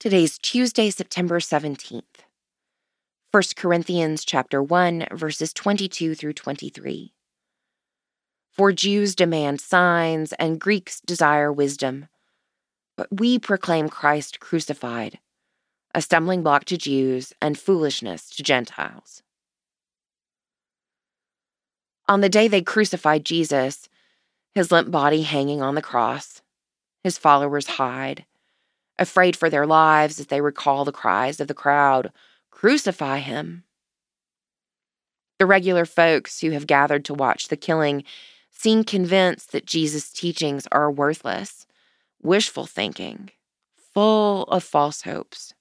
Today's 0.00 0.38
Tuesday, 0.38 0.88
September 0.88 1.40
17th. 1.40 2.24
1 3.32 3.42
Corinthians 3.54 4.24
chapter 4.24 4.62
1 4.62 5.08
verses 5.12 5.52
22 5.52 6.14
through 6.14 6.32
23. 6.32 7.12
For 8.50 8.72
Jews 8.72 9.14
demand 9.14 9.60
signs 9.60 10.32
and 10.38 10.58
Greeks 10.58 11.02
desire 11.02 11.52
wisdom, 11.52 12.08
but 12.96 13.08
we 13.10 13.38
proclaim 13.38 13.90
Christ 13.90 14.40
crucified, 14.40 15.18
a 15.94 16.00
stumbling 16.00 16.42
block 16.42 16.64
to 16.64 16.78
Jews 16.78 17.34
and 17.42 17.58
foolishness 17.58 18.30
to 18.30 18.42
Gentiles. 18.42 19.22
On 22.08 22.22
the 22.22 22.30
day 22.30 22.48
they 22.48 22.62
crucified 22.62 23.26
Jesus, 23.26 23.90
his 24.54 24.72
limp 24.72 24.90
body 24.90 25.20
hanging 25.20 25.60
on 25.60 25.74
the 25.74 25.82
cross, 25.82 26.40
his 27.04 27.18
followers 27.18 27.66
hide 27.66 28.24
afraid 29.00 29.34
for 29.34 29.50
their 29.50 29.66
lives 29.66 30.20
as 30.20 30.26
they 30.26 30.40
recall 30.40 30.84
the 30.84 30.92
cries 30.92 31.40
of 31.40 31.48
the 31.48 31.54
crowd 31.54 32.12
Crucify 32.50 33.18
him! 33.18 33.64
The 35.38 35.46
regular 35.46 35.86
folks 35.86 36.40
who 36.40 36.50
have 36.50 36.66
gathered 36.66 37.06
to 37.06 37.14
watch 37.14 37.48
the 37.48 37.56
killing 37.56 38.04
seem 38.50 38.84
convinced 38.84 39.52
that 39.52 39.64
Jesus' 39.64 40.12
teachings 40.12 40.68
are 40.70 40.90
worthless, 40.90 41.66
wishful 42.20 42.66
thinking, 42.66 43.30
full 43.94 44.42
of 44.44 44.62
false 44.62 45.02
hopes. 45.02 45.54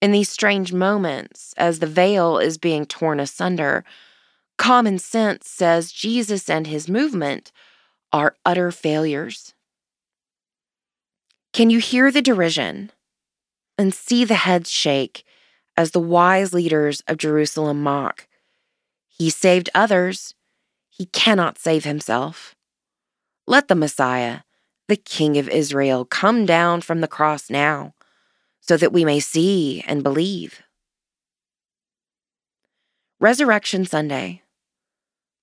In 0.00 0.12
these 0.12 0.30
strange 0.30 0.72
moments, 0.72 1.52
as 1.58 1.78
the 1.78 1.86
veil 1.86 2.38
is 2.38 2.56
being 2.56 2.86
torn 2.86 3.20
asunder, 3.20 3.84
common 4.56 4.98
sense 4.98 5.48
says 5.48 5.92
Jesus 5.92 6.48
and 6.48 6.66
his 6.66 6.88
movement 6.88 7.52
are 8.12 8.34
utter 8.46 8.72
failures. 8.72 9.54
Can 11.52 11.68
you 11.68 11.80
hear 11.80 12.10
the 12.10 12.22
derision 12.22 12.90
and 13.76 13.92
see 13.92 14.24
the 14.24 14.36
heads 14.36 14.70
shake 14.70 15.22
as 15.76 15.90
the 15.90 16.00
wise 16.00 16.54
leaders 16.54 17.02
of 17.06 17.18
Jerusalem 17.18 17.82
mock? 17.82 18.26
He 19.06 19.28
saved 19.28 19.68
others, 19.74 20.34
he 20.88 21.04
cannot 21.06 21.58
save 21.58 21.84
himself. 21.84 22.54
Let 23.46 23.68
the 23.68 23.74
Messiah, 23.74 24.40
the 24.88 24.96
King 24.96 25.36
of 25.36 25.48
Israel, 25.50 26.06
come 26.06 26.46
down 26.46 26.80
from 26.80 27.02
the 27.02 27.08
cross 27.08 27.50
now, 27.50 27.92
so 28.62 28.78
that 28.78 28.92
we 28.92 29.04
may 29.04 29.20
see 29.20 29.84
and 29.86 30.02
believe. 30.02 30.62
Resurrection 33.20 33.84
Sunday, 33.84 34.40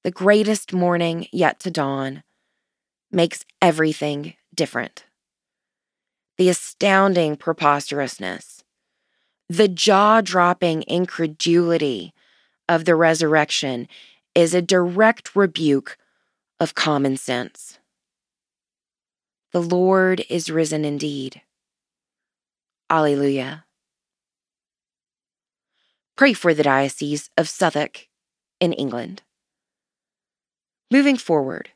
the 0.03 0.11
greatest 0.11 0.73
morning 0.73 1.27
yet 1.31 1.59
to 1.59 1.69
dawn, 1.69 2.23
makes 3.11 3.45
everything 3.61 4.33
different 4.55 5.05
the 6.39 6.47
astounding 6.47 7.35
preposterousness, 7.35 8.63
the 9.49 9.67
jaw 9.67 10.21
dropping 10.21 10.85
incredulity 10.87 12.13
of 12.69 12.85
the 12.85 12.95
resurrection 12.95 13.89
is 14.33 14.53
a 14.53 14.61
direct 14.61 15.35
rebuke 15.35 15.97
of 16.57 16.75
common 16.75 17.17
sense. 17.17 17.79
The 19.51 19.61
Lord 19.61 20.23
is 20.29 20.49
risen 20.49 20.85
indeed. 20.85 21.41
Alleluia. 22.89 23.65
Pray 26.15 26.31
for 26.31 26.53
the 26.53 26.63
Diocese 26.63 27.29
of 27.35 27.49
Southwark 27.49 28.07
in 28.61 28.71
England. 28.71 29.23
Moving 30.89 31.17
forward, 31.17 31.71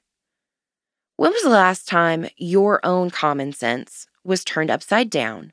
when 1.17 1.33
was 1.33 1.43
the 1.43 1.49
last 1.49 1.85
time 1.85 2.29
your 2.37 2.79
own 2.85 3.09
common 3.09 3.51
sense 3.51 4.07
was 4.23 4.43
turned 4.43 4.71
upside 4.71 5.09
down 5.09 5.51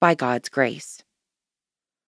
by 0.00 0.14
God's 0.14 0.48
grace. 0.48 1.02